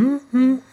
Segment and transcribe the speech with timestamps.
[0.00, 0.70] Mm-hmm.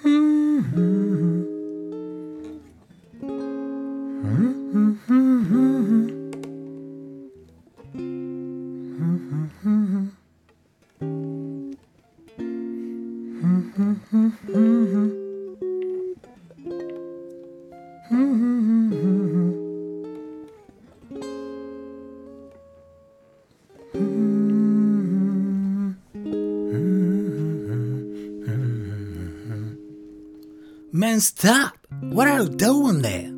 [30.97, 31.77] Man, stop!
[31.99, 33.29] What are you doing there?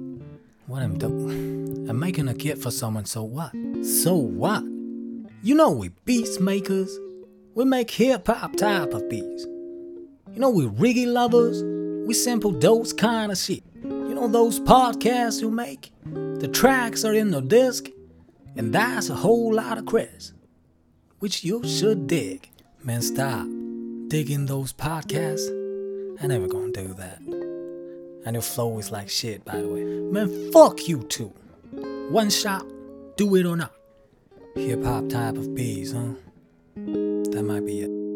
[0.68, 1.90] What I'm doing?
[1.90, 3.52] I'm making a kit for someone, so what?
[3.84, 4.64] So what?
[5.44, 6.98] You know we beats makers.
[7.56, 9.44] We make hip hop type of beats.
[9.44, 11.62] You know we reggae lovers.
[12.08, 13.64] We sample those kind of shit.
[13.84, 15.92] You know those podcasts you make?
[16.06, 17.90] The tracks are in the disc,
[18.56, 20.32] and that's a whole lot of credits,
[21.20, 22.50] which you should dig.
[22.86, 23.46] Man, stop
[24.08, 25.50] digging those podcasts.
[26.22, 27.39] I never gonna do that.
[28.26, 29.84] And your flow is like shit, by the way.
[29.84, 31.34] Man, fuck you too.
[32.10, 32.66] One shot,
[33.16, 33.74] do it or not.
[34.56, 36.14] Hip hop type of beats, huh?
[36.76, 38.09] That might be it.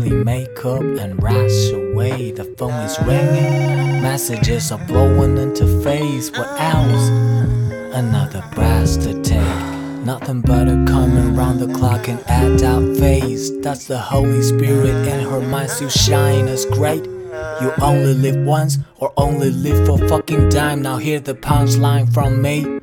[0.00, 2.30] Daily makeup and rush away?
[2.30, 6.30] The phone is ringing, messages are blowing into face.
[6.30, 7.08] What else?
[7.94, 10.04] Another breath to take.
[10.04, 13.50] Nothing but a coming round the clock and act out face.
[13.60, 17.04] That's the Holy Spirit in her mind still shine as great.
[17.60, 20.82] You only live once or only live for fucking time.
[20.82, 22.80] Now hear the punchline from me.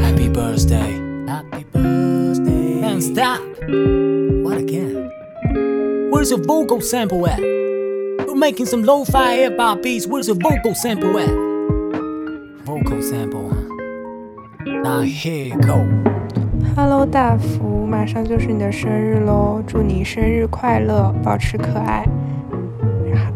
[0.00, 0.92] Happy birthday.
[1.26, 2.82] Happy birthday.
[2.82, 4.21] And stop.
[6.22, 7.40] Where's your vocal sample at?
[7.40, 10.06] You're making some lo-fi hip hop beats.
[10.06, 11.28] Where's your vocal sample at?
[12.64, 13.50] Vocal sample?
[14.64, 15.84] Now here you go.
[16.76, 22.06] Hello，大福，马上就是你的生日喽，祝你生日快乐，保持可爱。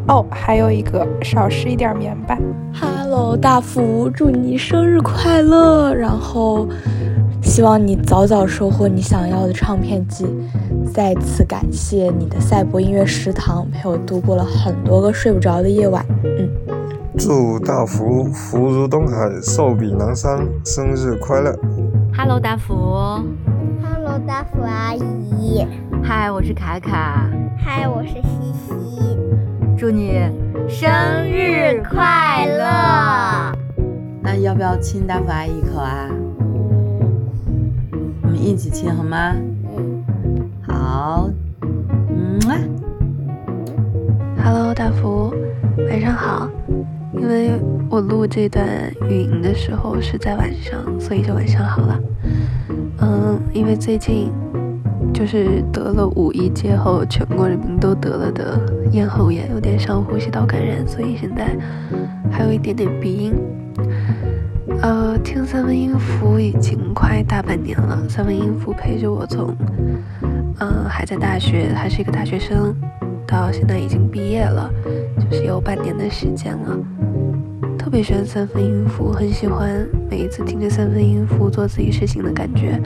[0.06, 2.38] 哦，还有一个，少吃一点棉吧。
[2.72, 5.92] Hello，大福，祝你生日快乐！
[5.92, 6.68] 然后，
[7.42, 10.24] 希望你早早收获你想要的唱片机。
[10.92, 16.04] 再次感谢你的赛博音乐食堂，陪我度过了很多个睡不着的夜晚。
[16.24, 16.48] 嗯，
[17.18, 21.54] 祝大福福如东海，寿比南山，生日快乐
[22.16, 22.74] ！Hello，大福。
[22.74, 25.66] Hello，大福阿姨。
[26.02, 27.28] 嗨，我是卡卡。
[27.58, 29.18] 嗨，我是西西。
[29.76, 30.18] 祝你
[30.66, 30.88] 生
[31.30, 33.52] 日快乐！
[34.22, 36.08] 那要不要亲大福阿姨一口啊？
[38.22, 39.34] 我们一起亲好吗？
[40.86, 41.28] 好，
[42.10, 42.54] 嗯啊。
[44.40, 45.34] Hello，大福，
[45.90, 46.48] 晚上好。
[47.12, 47.60] 因为
[47.90, 48.64] 我录这段
[49.10, 52.00] 语音的时候是在晚上，所以就晚上好了。
[53.00, 54.30] 嗯，因为最近
[55.12, 58.56] 就是得了五一节后全国人民都得了的
[58.92, 61.56] 咽喉炎，有点上呼吸道感染，所以现在
[62.30, 63.34] 还有一点点鼻音。
[65.26, 69.52] 听三分音符已经快大半年了，三分音符陪着我从，
[70.60, 72.72] 嗯、还在大学，还是一个大学生，
[73.26, 74.70] 到现在已经毕业了，
[75.18, 76.78] 就是有半年的时间了。
[77.76, 82.80] 特别喜欢三分音符，很喜欢每一次听着三分音符做自己事情的感觉。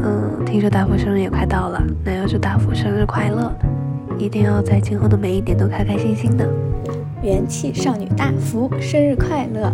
[0.00, 3.52] 嗯，听说大福生日也快到了，那要祝大福生日快乐，
[4.16, 6.48] 一定要在今后的每一年都开开心心的。
[7.20, 9.72] 元气少女大福生日快乐！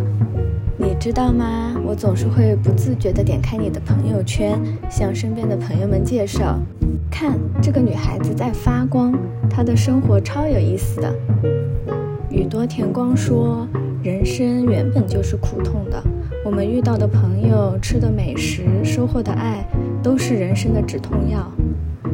[0.77, 1.75] 你知道吗？
[1.85, 4.59] 我总是会不自觉地点开你的朋友圈，
[4.91, 6.59] 向身边的朋友们介绍，
[7.11, 9.13] 看这个女孩子在发光，
[9.49, 11.15] 她的生活超有意思的。
[12.31, 13.67] 宇多田光说。
[14.03, 15.99] 人生原本就是苦痛的，
[16.45, 19.67] 我们遇到的朋友、吃的美食、收获的爱，
[20.03, 21.51] 都是人生的止痛药。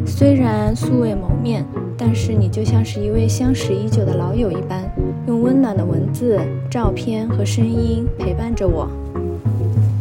[0.07, 1.67] 虽然素未谋面，
[1.99, 4.89] 但是你就像是一位相识已久的老友一般，
[5.27, 6.39] 用温暖的文字、
[6.71, 8.89] 照片和声音陪伴着我。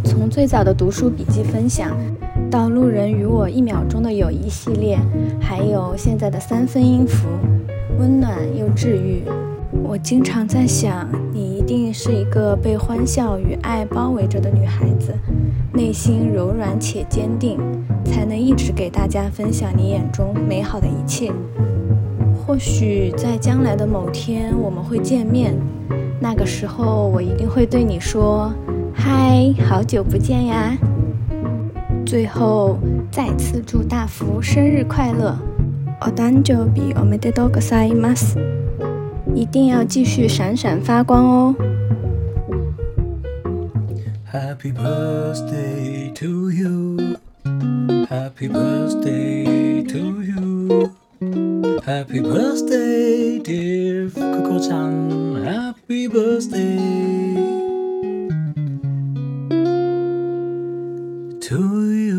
[0.04, 1.96] 从最早的读书笔记分享，
[2.50, 4.98] 到路人与我一秒钟的友谊系列，
[5.40, 7.28] 还有现在的三分音符，
[8.00, 9.24] 温暖又治愈。
[9.84, 15.14] 我经常在想，你一定是一个被欢笑与爱包围着的女孩子，
[15.74, 17.60] 内心柔软且坚定，
[18.06, 21.32] 才能一直给大家分享你眼中美好的一切。
[22.49, 25.55] 或许在将来的某天我们会见面，
[26.21, 28.53] 那个时候我一定会对你说。
[28.95, 30.77] 嗨，好久不见呀！
[32.07, 32.79] 最后
[33.11, 35.37] 再次祝大福生日快乐！
[36.01, 38.39] お誕生日おめでとうございます！
[39.35, 41.55] 一定要继续闪闪发光哦！
[44.33, 47.17] Happy birthday to you!
[48.09, 49.48] Happy birthday to you!
[52.10, 55.44] Happy birthday, dear Fukuko-chan.
[55.44, 56.76] Happy birthday
[61.40, 62.19] to you.